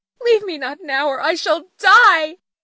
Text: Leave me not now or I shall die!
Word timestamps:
Leave 0.21 0.41
me 0.45 0.57
not 0.57 0.79
now 0.81 1.07
or 1.09 1.21
I 1.21 1.35
shall 1.35 1.69
die! 1.77 2.37